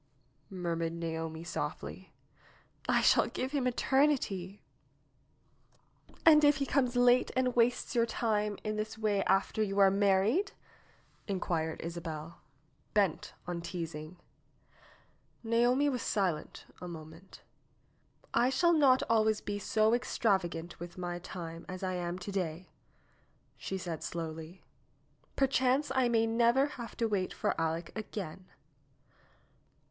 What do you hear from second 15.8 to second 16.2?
was